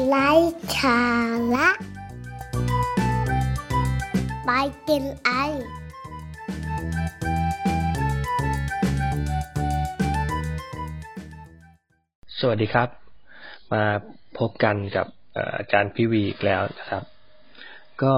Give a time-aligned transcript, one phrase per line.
[0.00, 0.30] ไร้
[0.76, 1.00] สา
[1.54, 1.68] ระ
[4.44, 4.50] ไป
[4.88, 5.30] กินไอ
[12.38, 12.88] สวัสดีครับ
[13.72, 13.84] มา
[14.38, 15.06] พบกันกับ
[15.58, 17.04] อาจารย์พิวีอีกแล้วนะครับ
[18.02, 18.14] ก็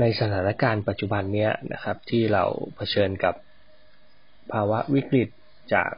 [0.00, 2.44] ในสถานการณ์ปัจจุบันเนี้ยนะครับ ที่เรา
[2.76, 3.34] เผชิญกับ
[4.52, 5.28] ภาวะวิกฤต
[5.74, 5.92] จาก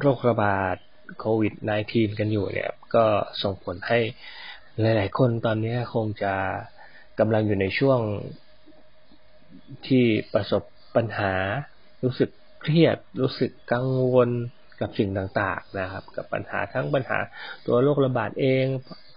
[0.00, 0.76] โรคระบาด
[1.20, 1.54] โควิด
[1.86, 3.04] -19 กันอยู่เนี่ยก็
[3.42, 3.98] ส่งผลให้
[4.80, 6.34] หลาย ๆ คนตอนนี้คงจะ
[7.18, 8.00] กำลังอยู่ในช่วง
[9.86, 10.62] ที่ประสบ
[10.96, 11.34] ปัญหา
[12.04, 12.30] รู้สึก
[12.62, 14.30] เครียด รู้สึกกังวล
[14.80, 17.18] กับสิ่งต่าง ๆ นะครับ กับปัญหาทั้งปัญหา
[17.66, 18.64] ตัวโรคระบาดเอง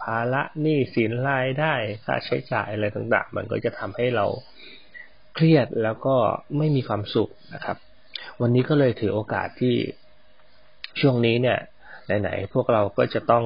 [0.02, 1.74] ภาระหนี้สินรายได้
[2.06, 4.26] ค่าใช้จ่ายอะไรต่าง ๆ มันก็จะทำให้เรา
[5.36, 6.16] เครียดแล้วก็
[6.58, 7.78] ไม่มีความสุขนะครับ
[8.42, 9.76] วันนี้ก็เลยถือโอกาสที่
[11.02, 11.60] ช่วงนี้เนี่ย
[12.22, 13.44] ไหนๆพวกเราก็จะต้อง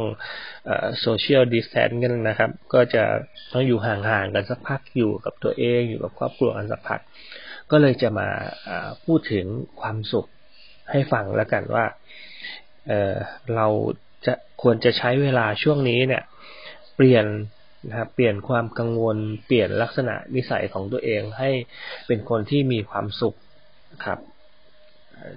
[1.02, 3.04] โซเชียลดิสแทนกันนะครับ ก็จะ
[3.54, 7.00] ต้องอยู่ห่างๆกันสักพักอยู่กับตัวเองอยู่กับครอบครัวกันสักพัก
[7.72, 8.30] ก็เลยจะมา
[9.06, 9.46] พูดถึง
[9.82, 10.28] ความสุข
[10.92, 11.86] ให้ฟังแล้วกันว่า
[12.88, 13.68] เเรา
[14.26, 16.24] จะควรจะใช้เวลาช่วงนี้เนี่ย
[16.96, 17.26] เปลี่ยน
[17.90, 21.52] นะครับเปลี่ยนความกังวล เปลี่ยนลักษณะนิสัยของตัวเองให้
[22.08, 23.36] เป็นคนที่มีความสุข
[24.06, 24.20] ครับ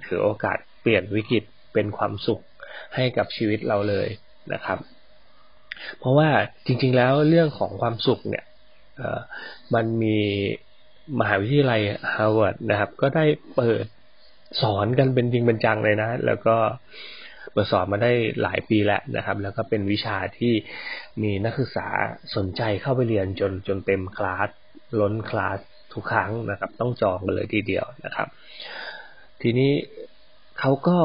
[0.05, 1.43] ถือโอกาสเปลี่ยนวิกฤต
[1.73, 2.41] เป็นความสุข
[2.95, 4.07] ให้กับชีวิตเราเลย
[4.53, 4.79] นะครับ
[5.99, 6.29] เพราะว่า
[6.65, 8.45] จริง ๆ แล้วเรื่องของความสุขเนี่ย
[9.73, 10.19] มันมี
[11.19, 11.81] มหาวิทยาลัย
[12.13, 13.85] ฮาร์วาร์ดนะครับ ก็ได้เปิด
[14.61, 16.55] สอนกันเป็นจริงเป็นจังเลยนะ แล้วก็
[17.51, 20.53] เปิดสอนมาได้หลายปีแล้วนะครับ แล้วก็เป็นวิชาที่
[21.21, 21.87] มีนักศึกษา
[22.35, 24.49] สนใจเข้าไปเรียนจนจนเต็มคลาส
[24.99, 25.59] ล้นคลาส
[25.93, 28.27] ทุกครั้งนะครับ ต้องจองกันเลยทีเดียวนะครับ
[29.41, 29.71] ทีนี้
[30.59, 30.97] เขาก็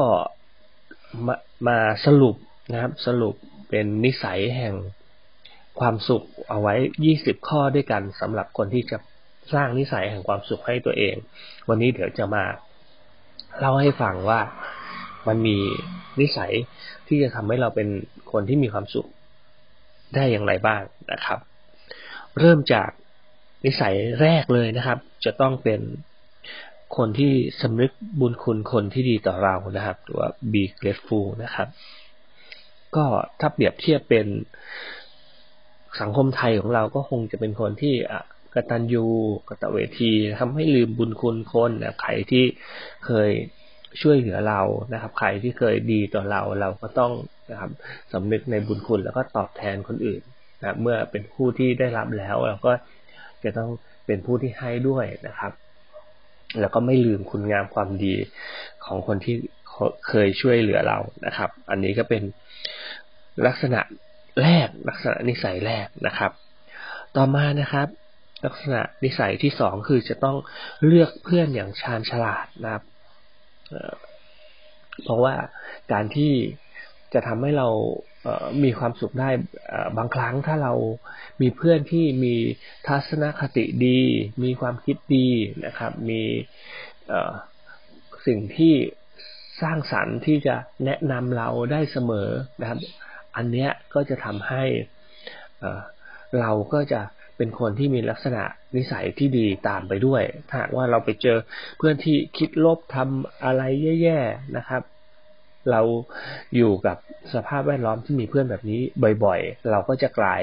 [1.67, 2.35] มาสรุป
[2.71, 3.35] นะครับ สรุป
[3.69, 4.73] เป็นนิสัยแห่ง
[5.79, 6.75] ความสุขเอาไว้
[7.11, 8.97] 20 ข้อด้วยกันสำหรับคนที่จะ
[9.53, 11.15] สร้างนิสัยแห่งความสุขให้ตัวเอง
[11.69, 12.43] วันนี้เดี๋ยวจะมา
[13.59, 14.41] เล่าให้ฟังว่า
[15.27, 15.57] มันมี
[16.19, 16.51] นิสัย
[17.07, 17.87] ที่จะทำให้เราเป็น
[18.31, 19.07] คนที่มีความสุข
[20.15, 20.81] ได้อย่างไรบ้าง
[21.11, 21.39] นะครับ
[22.39, 22.89] เริ่มจาก
[23.65, 25.79] นิสัยแรกเลยนะครับ จะต้องเป็น
[26.97, 31.67] คนที่สำนึกบุญคุณคนที่ดีต่อเรานะครับ หรือว่า be grateful นะครับ
[32.95, 33.05] ก็
[33.39, 34.27] ถ้าเปรียบเทียบเป็น
[36.01, 38.21] สังคมไทยของเราก็คงจะเป็นคนที่อะ
[38.55, 39.05] กตัญญู
[39.49, 42.43] กตเวทีทำให้ลืมบุญคุณคนนะใครที่
[43.05, 43.29] เคย
[44.01, 44.61] ช่วยเหลือเรา
[44.93, 47.11] นะครับ ใครที่เคยดีต่อเราเราก็ต้อง
[47.51, 47.71] นะครับ
[48.13, 50.21] สำนึกในบุญคุณแล้วก็ตอบแทนคนอื่น
[50.59, 52.71] นะเมื่อเป็นผู้ที่ได้รับแล้วเราก็
[53.43, 53.69] จะต้อง
[54.05, 55.51] เป็นผู้ที่ให้ด้วยนะครับ
[56.59, 58.15] แล้วก็ไม่ลืมคุณงามความดี
[58.85, 59.35] ของคนที่
[60.07, 62.23] เคยช่วยเหลือเรานะครับ อันนี้ก็เป็น
[63.47, 63.81] ลักษณะ
[64.41, 66.31] แรกลักษณะนิสัยแรกนะครับ
[67.15, 67.87] ต่อมานะครับ
[68.45, 70.37] ลักษณะนิสัยที่สองคือจะต้อง
[70.85, 72.83] เลือกเพื่อนอย่างชาญฉลาดนะครับ
[75.03, 75.35] เพราะว่า
[75.91, 76.31] การที่
[77.13, 77.67] จะทำให้เรา
[78.63, 79.29] มีความสุขได้
[79.97, 80.73] บางครั้งถ้าเรา
[81.41, 82.35] มีเพื่อนที่มี
[82.87, 84.01] ทัศนคติดี
[84.43, 85.29] มีความคิดดี
[85.65, 86.21] นะครับ มี
[88.27, 88.73] สิ่งที่
[89.61, 92.29] สร้างสรรค์ที่จะแนะนำเราได้เสมอ
[92.61, 92.79] นะครับ
[93.35, 94.63] อันเนี้ยก็จะทำให้
[96.39, 97.01] เราก็จะ
[97.37, 98.43] เป็นคนที่มีลักษณะ
[98.75, 101.37] นิสัยที่ดีตามไปด้วย ถ้าว่าเราไปเจอ
[101.77, 103.63] เพื่อนที่คิดลบทำอะไร
[104.01, 104.81] แย่ๆนะครับ
[105.71, 105.81] เรา
[106.55, 106.97] อยู่กับ
[107.33, 108.79] สภาพแวดล้อมที่มีเพื่อนแบบนี้
[109.23, 110.41] บ่อยๆ เราก็จะกลาย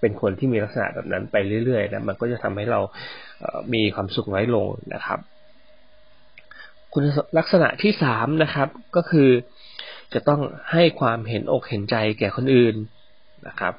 [0.00, 2.80] เป็นคนที่มีลักษณะแบบนั้นไปเรื่อยๆนะมันก็จะทำให้เรา
[3.74, 5.18] มีความสุขน้อยลงนะครับ
[6.92, 7.02] คุณ
[7.38, 9.30] ลักษณะที่สามนะครับ ก็คือ
[10.14, 10.40] จะต้อง
[10.72, 12.74] ให้ความเห็นอกเห็นใจแก่คนอื่น
[13.48, 13.74] นะครับ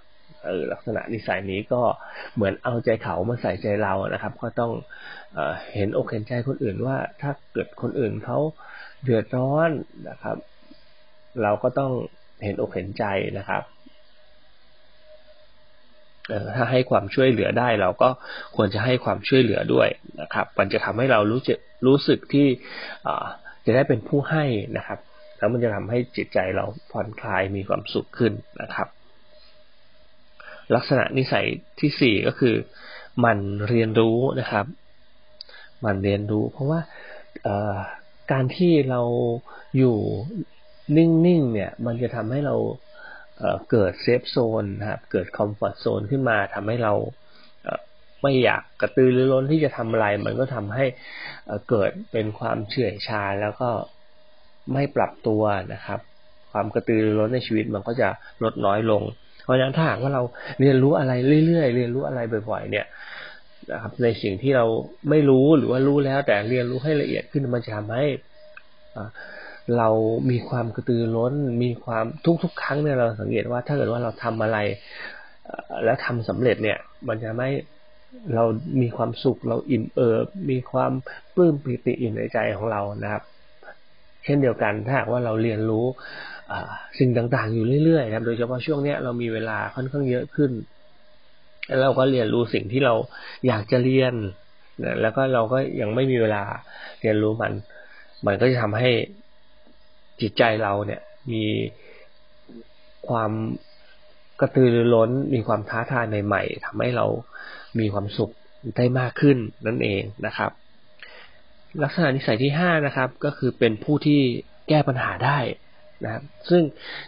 [0.46, 1.81] เออลักษณะนิสัยนี้ก็
[2.36, 4.72] เหมือนเอาใจเขามาใส่ใจเรานะครับ ก็ต้อง
[5.34, 9.70] เออเห็นอกเห็นใจคนอื่นว่าถ้าเกิดคนอื่นเขาเเดือดร้อน
[10.10, 10.38] นะครับ
[11.42, 11.92] เราก็ต้อง
[12.44, 13.06] เห็นอกเห็นใจ
[13.38, 13.63] นะครับ
[16.56, 18.10] ถ้าให้ความช่วยเหลือได้เราก็
[18.56, 19.88] ควรจะให้ความช่วยเหลือด้วย
[20.22, 22.48] นะครับ มันจะทำให้เรารู้สึกรู้สึกที่
[23.66, 24.46] จะได้เป็นผู้ให้
[24.78, 25.00] นะครับ
[25.38, 28.88] แล้วมันจะทำให้จิตใจเราผ่อนคลายมีความสุขขึ้นนะครับ
[30.75, 31.46] ลักษณะนิสัย
[31.80, 32.56] ที่สี่ก็คือ
[33.19, 34.66] หมันเรียนรู้นะครับ
[35.81, 36.80] หมันเรียนรู้ เพราะว่า
[38.31, 39.02] การที่เรา
[39.78, 39.98] อยู่
[40.98, 42.56] นิ่งๆเนี่ย มันจะทำให้เรา
[43.72, 46.94] เกิด safe zone นะครับ เกิด comfort zone ขึ้นมาทำให้เรา
[48.22, 50.86] ไม่อยากกระตือรือร้นที่จะทำอะไร มันก็ทำให้
[51.70, 53.70] เกิดเป็นความเฉื่อยชาแล้วก็
[54.74, 55.42] ไม่ปรับตัว
[55.74, 56.00] นะครับ
[56.52, 58.10] ความกระตือรือร้นในชีวิตมันก็จะ
[58.44, 59.04] ลดน้อยลง
[59.44, 60.24] เพราะฉะนั้นถ้าหากว่าเรา
[60.60, 61.14] เรียนรู้อะไร
[61.46, 62.86] เรื่อยๆ เรียนรู้อะไรบ่อยๆ เนี่ย
[63.72, 64.66] นะครับ ในสิ่งที่เรา
[65.10, 68.06] ไม่รู้หรือว่ารู้แล้ว แต่เรียนรู้ให้ละเอียดขึ้นมันจะทำให้
[69.78, 69.90] เรา
[70.32, 71.34] มีความกระตือร้น
[71.64, 72.06] มีความ
[72.44, 74.58] ทุกๆ ครั้งเนี่ยเราสังเกตว่าถ้าเกิดว่าเราทำอะไร
[75.84, 76.78] แล้วทำสำเร็จเนี่ย
[77.08, 77.50] มันจะไม่
[78.36, 78.44] เรา
[78.82, 80.92] มีความสุขเราอิ่มเอิบมีความ
[81.36, 83.24] ปลื้มปิติอยู่ในใจของเรานะครับ
[84.24, 85.86] เช่นเดียวกันถ้าหากว่าเราเรียนรู้
[87.00, 90.52] สิ่งต่างๆ อยู่เรื่อยๆนะครับ โดยเฉพาะช่วงเนี้ยเรามีเวลาค่อนข้างเยอะขึ้น
[91.69, 92.94] แล้วเราก็เรียนรู้สิ่งที่เรา
[93.48, 94.13] อยากจะเรียน
[95.01, 96.44] แล้วก็เราก็ยังไม่มีเวลา
[97.01, 97.54] เรียนรู้มัน
[98.25, 98.89] มันก็จะทำให้
[100.21, 101.01] จิตใจเราเนี่ย
[101.31, 101.45] มี
[103.10, 103.31] ความ
[104.39, 107.06] กระตือรือร้น มีความท้าทายใหม่ๆทำให้เรา
[107.80, 108.31] มีความสุข
[108.77, 109.38] ได้มากขึ้น
[109.68, 110.51] นั่นเองนะครับ
[111.83, 114.22] ลักษณะนิสัยที่ห้านะครับ ก็คือเป็นผู้ที่
[114.69, 115.38] แก้ปัญหาได้
[116.04, 116.62] นะครับ ซึ่ง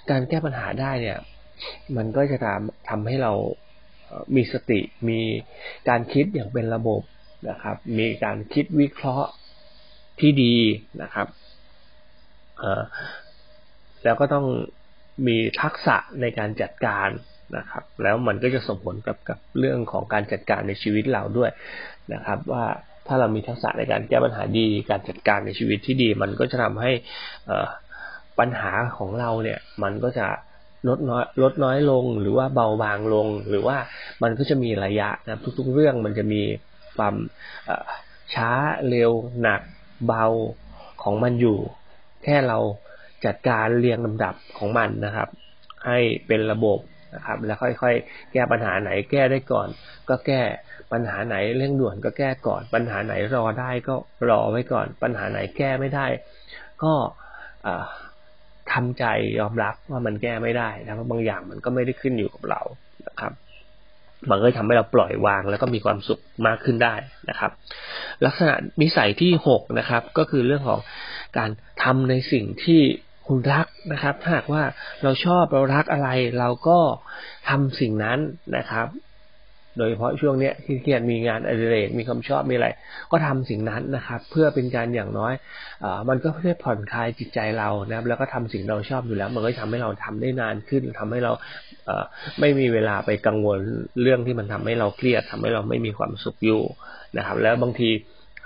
[0.09, 1.19] การแก้ปัญหาได้เนี่ย
[1.95, 3.33] มันก็จะทำทำให้เรา
[4.35, 4.79] มีสติ
[5.09, 5.19] มี
[5.89, 7.01] การคิดอย่างเป็นระบบ
[7.49, 9.29] นะครับ มีการคิดวิเคราะห์
[10.19, 10.55] ที่ดี
[11.01, 11.27] นะครับ
[14.03, 14.45] แล้วก็ต้อง
[15.27, 17.09] มีทักษะในการจัดการ
[17.57, 21.51] นะครับ แล้วมันก็จะส่งผลกับกับเรื่องของการจัดการในชีวิตเราด้วย
[22.13, 22.65] นะครับ ว่า
[23.07, 26.91] ถ้าเรามีทักษะในการแก้ปัญหาดี การจัดการในชีวิตที่ดี มันก็จะทำให้
[28.39, 30.27] ปัญหาของเราเนี่ย มันก็จะ
[30.87, 33.77] ลดน้อยลดน้อยลงหรือว่าเบาบางลง หรือว่า
[34.23, 36.41] มันก็จะมีระยะนะทุก ๆ เรื่องมันจะมี
[36.97, 37.15] ความ
[38.33, 38.51] ช้า
[38.89, 39.11] เร็ว
[39.41, 39.61] หนัก
[40.07, 40.25] เบา
[41.03, 41.57] ของมันอยู่
[42.23, 42.59] แค่เรา
[43.25, 45.29] จัดการเรียงลำดับของมันนะครับ
[45.85, 45.97] ให้
[46.27, 46.79] เป็นระบบ
[47.15, 49.67] นะครับ แล้วค่อยๆ แก้ปัญหาไหนแก้ได้ก่อน
[50.09, 50.41] ก็แก้
[50.91, 53.95] ปัญหาไหนเร่งด่วนก็แก้ก่อน ปัญหาไหนรอได้ก็
[54.29, 56.05] รอไว้ก่อน ปัญหาไหนแก้ไม่ได้
[56.83, 56.93] ก็
[58.73, 59.05] ทำใจ
[59.39, 62.61] ยอมรับว่ามันแก้ไม่ได้นะเพราะบางอย่างมันก็ไม่ได้ขึ้นอยู่กับเรา
[63.07, 63.33] นะครับ
[64.29, 66.95] มันก็ทำให้เราปล่อยวางแล้วก็มีความสุขมากขึ้นได้
[67.29, 67.51] นะครับ
[68.25, 70.79] ลักษณะนิสัยที่หกนะครับ ก็คือเรื่องของ
[71.37, 71.49] การ
[71.83, 72.81] ทำในสิ่งที่
[73.27, 74.63] คุณรักนะครับหากว่า
[75.03, 76.09] เราชอบเรารักอะไร
[76.39, 76.79] เราก็
[77.49, 78.19] ทำสิ่งนั้น
[78.57, 78.87] นะครับ
[79.77, 82.67] โดยเฉพาะช่วงเนี้ยที่เกียนมีงานอดิเรกมีความชอบมีอะไร
[83.11, 85.33] ก็ทำสิ่งนั้นนะครับ เพื่อเป็นการอย่างน้อย
[85.83, 91.31] อมันก็เพื่อผ่อนคลายจิตใจเรานะครับ แล้วก็ทำสิ่งเราชอบอยู่แล้ว มันก็ทำให้เราทำได้นานขึ้นทำให้เรา
[92.39, 93.59] ไม่มีเวลาไปกังวล
[94.01, 96.61] เรื่องที่มันทำให้เราเครียดทำให้เราไม่มีความสุขอยู่
[97.17, 97.89] นะครับ แล้วบางที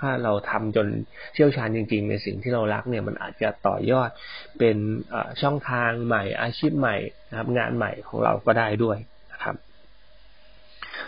[0.00, 0.86] ถ้าเราทำจน
[1.34, 4.10] เชี่ยวชาญจริง ๆ ในสิ่งที่เรารักเนี่ยมันอาจจะต่อยอด
[4.58, 4.76] เป็น
[5.42, 6.96] ช่องทางใหม่อาชีพใหม่
[7.30, 8.98] นะครับ งานใหม่ของเราก็ได้ด้วย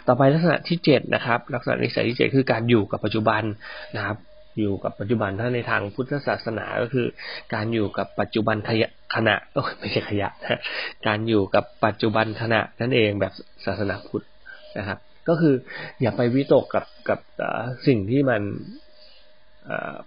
[0.06, 3.42] ต่อไปลักษณะที่เจ็ดนะครับ ลักษณะนิสัยที่เจ็ดคือการอยู่กับปัจจุบัน
[3.96, 4.16] นะครับ
[4.58, 7.06] อยู่กับปัจจุบันถ้าในทางพุทธศาสนาก็คือ
[7.54, 10.60] การอยู่กับปัจจุบันขยะขณะก็ไม่ใช่ขยะนะ
[11.06, 13.32] การอยู่กับปัจจุบันขณะนั่นเองแบบ
[13.66, 14.24] ศาสนาพุทธ
[14.78, 14.98] นะครับ
[15.28, 15.54] ก็คือ
[16.02, 17.18] อย่าไปวิตกกับกับ
[17.86, 18.42] สิ่งที่มัน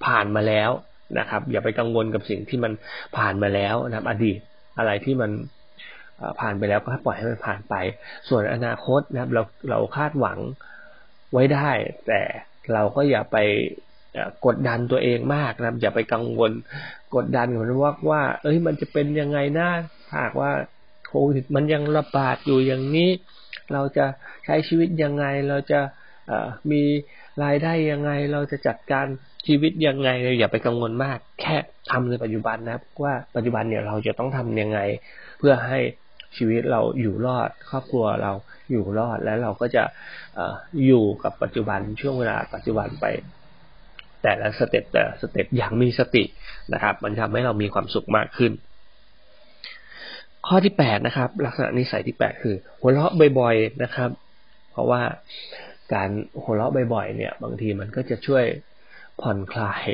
[0.06, 0.72] ผ่านมาแล้ว
[1.20, 2.72] นะครับ อย่าไปกังวลกับสิ่งที่มัน
[3.18, 4.40] ผ่านมาแล้วนะครับ อดีต
[4.78, 5.32] อะไรที่มัน
[6.40, 7.76] ผ่านไปแล้วก็ปล่อยให้มันผ่านไป
[8.30, 10.40] ส่วนอนาคตนะครับ เราเราคาดหวัง
[11.34, 11.70] ไว้ได้
[12.08, 12.22] แต่
[12.74, 13.38] เราก็อย่าไป
[14.46, 16.52] กดดันตัวเองมากนะครับ อย่าไปกังวล
[17.16, 19.70] กดดันเหมือนว่าว่า เอ้ยมันจะเป็นยังไงนะ
[20.10, 20.52] ถ้าหากว่า
[21.08, 23.10] โควิดมันยังระบาดอยู่อย่างนี้
[23.74, 24.06] เราจะ
[24.46, 25.80] ใช้ชีวิตยังไงเราจะ
[26.72, 26.82] มี
[27.44, 29.06] รายได้ยังไง เราจะจัดการ
[29.48, 31.56] ชีวิตยังไงเราอย่าไปกังวลมาก แค่
[31.92, 34.80] ทำในปัจจุบันนะครับ ว่าปัจจุบันเนี่ยเราจะต้องทำยังไง
[35.40, 35.80] เพื่อให้
[36.38, 38.32] ชีวิตเราอยู่รอด ครอบครัวเรา
[38.72, 39.84] อยู่รอดแล้วเราก็จะ
[40.86, 43.06] อยู่กับปัจจุบันช่วงเวลาปัจจุบันไป
[44.24, 46.24] แต่ละ step แต่ละ step อย่างมีสติ
[46.74, 48.52] นะครับ มันทำให้เรามีความสุขมากขึ้น
[50.48, 54.10] ข้อที่แปดนะครับ ลักษณะนิสัยที่แปดคือ หัวเราะบ่อย ๆนะครับ
[54.72, 55.02] เพราะว่า
[55.94, 56.10] การ
[56.44, 58.44] หัวเราะบ่อยๆเนี่ย บางทีมันก็จะช่วย
[59.22, 59.86] ผ่อนคลาย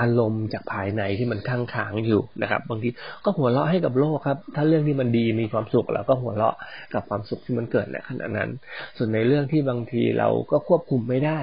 [0.00, 2.88] อารมณ์จากภายในที่มันข้างค้างอยู่นะครับ บางที
[3.24, 6.56] ก็หัวเราะให้กับโลกครับ ถ้าเรื่องที่มันดีมีความสุขเราก็หัวเราะ
[6.94, 8.50] กับความสุขที่มันเกิดในขณะนั้น
[8.96, 11.40] ส่วนในเรื่องที่บางทีเราก็ควบคุมไม่ได้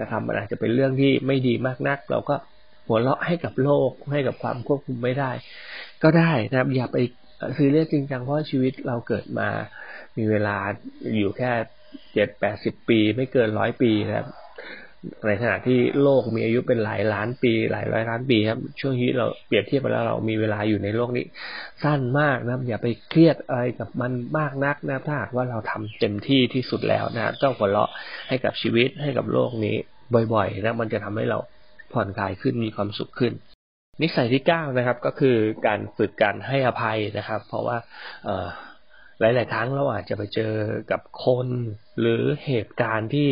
[0.00, 2.34] นะครับ มันอาจจะเป็นเรื่องที่ไม่ดีมากนัก เราก็
[2.86, 5.30] หัวเราะให้กับโลกให้กับความควบคุมไม่ได้
[6.02, 6.96] ก็ได้นะครับ อย่าไป
[7.56, 9.48] ซีเรียสจริงจังเพราะชีวิตเราเกิดมา
[10.16, 10.56] มีเวลา
[11.16, 11.52] อยู่แค่
[12.14, 14.26] เจ็ดแปดสิบปี ไม่เกินร้อยปีนะครับ
[15.26, 21.24] ในขณะที่โลกมีอายุเป็นหลายล้านปี หลายร้อยล้านปีครับ ช่วงชีวิตเราเปรียบเทียบไปแล้วเรามีเวลาอยู่ในโลกนี้
[21.82, 27.90] สั้นมากนะอย่าไปเครียดอะไรกับมันมากนักนะถ้าหากว่าเราทำเต็มที่ที่สุดแล้วนะต้องหัวเราะ
[28.28, 29.76] ให้กับชีวิตให้กับโลกนี้
[30.34, 31.38] บ่อยๆนะมันจะทำให้เรา
[31.92, 33.32] ผ่อนคลายขึ้นมีความสุขขึ้น
[34.02, 37.76] นิสัยที่เก้านะครับ ก็คือการฝึกการให้อภัยนะครับ เพราะว่า
[38.24, 38.30] เอ
[39.20, 40.54] หลาย ๆ ครั้งเราอาจจะไปเจอ
[40.90, 41.46] กับคน
[42.00, 43.30] หรือเหตุการณ์ที่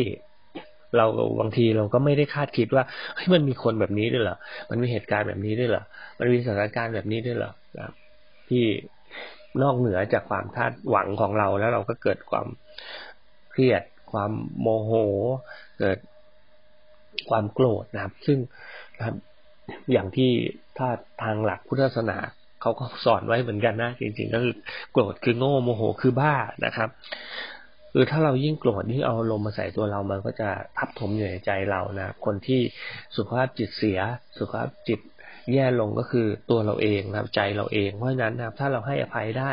[0.97, 1.05] เรา
[1.39, 2.83] บางทีเราก็ไม่ได้คาดคิดว่า
[3.15, 4.37] เฮ้ยมันมีคนแบบนี้ด้วยเหรอ
[4.69, 5.83] มันมีเหตุการณ์แบบนี้ด้วยเหรอ
[6.19, 7.93] มันมีสถานการณ์แบบนี้ด้วยเหรอนะครับ
[8.49, 8.63] ที่
[9.61, 12.47] นอกเหนือจากความคาดหวังของเราแล้วเราก็เกิดความ
[13.51, 14.31] เครียด ความ
[14.61, 14.91] โมโห
[15.79, 15.97] เกิด
[17.29, 18.37] ความโกรธนะครับ ซึ่ง
[18.97, 19.15] นะครับ
[19.91, 20.31] อย่างที่
[20.77, 20.87] ถ้า
[21.23, 22.17] ทางหลักพุทธศาสนา
[22.61, 24.55] เขาก็สอนไว้เหมือนกันนะจริง ๆ ก็คือ
[24.91, 26.89] โกรธคือโง่โมโหคือบ้านะครับ
[27.93, 32.61] คือถ้าเรายิ่งโกรธยิ่งเอาลมมาใส่ตัวเรามันก็จะทับถมอยู่ในใจเรานะคนที่
[33.15, 33.99] สุขภาพจิตเสีย
[34.37, 34.99] สุขภาพจิต
[35.53, 39.51] แย่ลงก็คือตัวเราเองนะครับใจเราเองเพราะฉะนั้นนะครับถ้าเราให้อภัยได้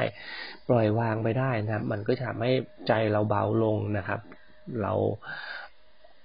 [0.69, 2.53] ปล่อยวางไปได้นะครับ มันก็จะทำให้
[2.89, 4.21] ใจเราเบาลงนะครับ
[4.83, 4.93] เรา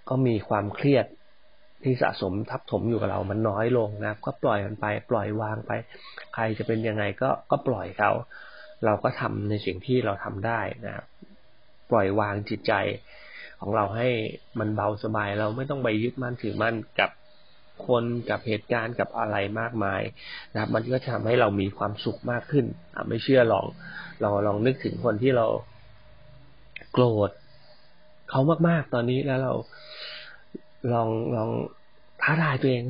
[0.09, 1.05] ก็มีความเครียด
[1.83, 5.71] ที่สะสมทับถมอยู่กับเรามันน้อยลงนะครับ ก็ปล่อยมันไป ปล่อยวางไป
[6.33, 8.11] ใครจะเป็นยังไงก็ก็ปล่อยเขา
[8.85, 11.05] เราก็ทำในสิ่งที่เราทำได้นะครับ
[11.93, 12.73] ปล่อยวางจิตใจ
[13.61, 14.09] ของเราให้
[14.59, 17.11] มันเบาสบาย เราไม่ต้องไปยึดมั่นถือมั่นกับ
[17.87, 20.01] คนกับเหตุการณ์กับอะไรมากมาย
[20.53, 22.65] นะครับ มันก็ทำให้เรามีความสุขมากขึ้น
[23.07, 23.65] ไม่เชื่อลอง
[24.21, 25.45] เราลองนึกถึงคนที่เรา
[26.91, 27.31] โกรธ
[28.29, 29.53] เขามากๆตอนนี้แล้วเรา
[30.93, 31.49] ลองลอง
[32.21, 32.83] ท้าทายตัวเอง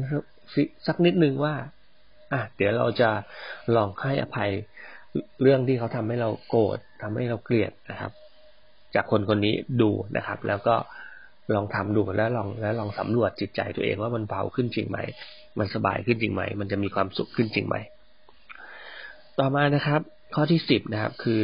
[0.88, 1.56] สักนิดนึงว่า
[2.34, 3.10] อะเดี๋ยวเราจะ
[3.76, 4.52] ลองให้อภัย
[5.42, 8.12] เรื่องที่เขาทำให้เราโกรธทำให้เราเกลียดนะครับ
[8.96, 10.76] จากคนคนนี้ดูนะครับ แล้วก็
[11.56, 15.00] ลองทำดูแล้วลองแล้วลองสำรวจจิตใจตัวเองว่ามันเบาขึ้นจริงไหม
[15.60, 17.76] มันสบายขึ้นจริงไหม มันจะมีความสุขขึ้นจริงไหม
[19.40, 20.02] ต่อมานะครับ
[20.36, 21.42] ข้อที่สิบนะครับ คือ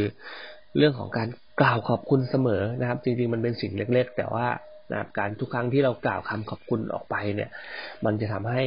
[0.77, 1.27] เรื่องของการ
[1.61, 4.47] กล่าวขอบคุณเสมอนะครับ จริงๆมันเป็นสิ่งเล็ก ๆ แต่ว่า
[4.91, 7.49] นะครับการทุกครั้งที่เรากล่าวคำขอบคุณออกไปเนี่ย
[8.05, 8.63] มันจะทำให้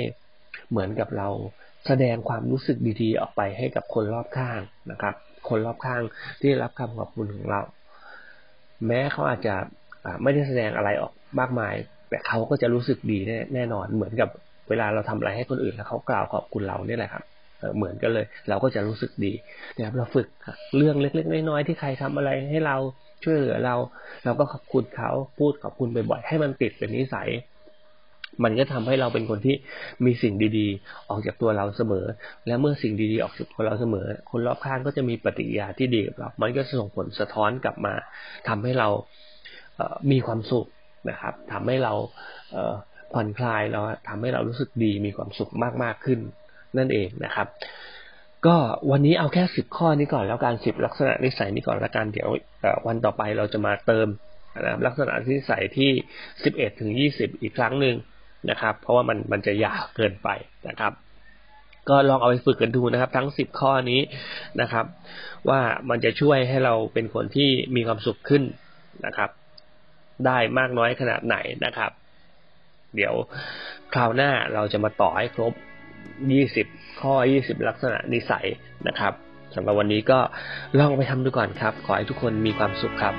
[0.71, 1.29] เหมือนกับเรา
[1.87, 4.61] แสดงความรู้สึกดีๆ ออกไปให้กับคนรอบข้าง
[4.91, 5.15] นะครับ
[5.49, 6.03] คนรอบข้าง
[6.41, 7.61] ที่รับคำขอบคุณของเรา
[8.87, 9.55] แม้เขาอาจจะ
[10.23, 11.75] ไม่ได้แสดงอะไรออกมากมาย
[12.11, 13.19] แต่เขาก็จะรู้สึกดี
[13.55, 14.29] แน่นอน เหมือนกับ
[14.69, 17.25] เวลาเราทำอะไรให้คนอื่นแล้วเขากล่าวขอบคุณเราเนี่ยแหละครับ
[17.77, 19.33] เหมือนกันเลย เราก็จะรู้สึกดี
[19.77, 20.27] นะครับเราฝึก
[20.77, 22.77] เรื่องเล็ก ๆ น้อยๆที่ใครทำอะไรให้เรา
[23.25, 23.75] ช่วยเหลือเรา
[24.25, 27.29] เราก็ขอบคุณเขาพูดขอบคุณบ่อยๆให้มันติดเป็นนิสัย
[28.45, 29.57] มันก็ทำให้เราเป็นคนที่
[30.05, 32.05] มีสิ่งดีๆ ออกจากตัวเราเสมอ
[32.47, 37.95] และเมื่อสิ่งดีๆออกจากตัวเราเสมอ คนรอบข้างก็จะมีปฏิกิริยาที่ดีกับเรา มันก็ส่งผลสะท้อนกลับมา
[38.49, 38.89] ทำให้เรา
[39.77, 40.67] เมีความสุข
[41.11, 41.93] นะครับทำให้เรา
[43.13, 46.21] ผ่อนคลายเราทำให้เรารู้สึกดีมีความสุขมากมากขึ้น
[46.79, 47.47] นั่นเองนะครับ
[48.47, 48.57] ก็
[48.91, 52.29] วันนี้เอาแค่สิบข้อนี้ก่อนแล้วการสิบลักษณะนิสัยนี้ก่อนแล้วกันเดี๋ยว
[52.87, 54.09] วันต่อไปเราจะมาเติม
[54.61, 55.91] นะลักษณะนิสัยที่
[56.45, 57.97] สิบเอ็ดถึงยี่สิบอีกครั้งหนึ่ง
[58.51, 60.29] นะครับ เพราะว่ามันมันจะยาวเกินไป
[60.69, 60.93] นะครับ
[61.89, 64.01] ก็ลองเอาไปฝึกกันดูนะครับ ทั้งสิบข้อนี้
[64.61, 64.85] นะครับ
[65.49, 68.43] ว่ามันจะช่วยให้เราเป็นคนที่มีความสุขขึ้น
[69.07, 69.31] นะครับ
[70.27, 71.91] ได้มากน้อยขนาดไหนนะครับ
[72.97, 73.15] เดี๋ยว
[73.95, 75.53] คราวหน้าเราจะมาต่อให้ครบ
[76.33, 76.67] ยี่สิบ
[77.01, 78.47] ข้อยี่สิบลักษณะนิสัย
[78.89, 79.13] นะครับ
[79.55, 80.19] สำหรับวันนี้ก็
[80.79, 83.15] ลองไปทำดูก่อนครับ ขอให้ทุกคนมีความสุขครับ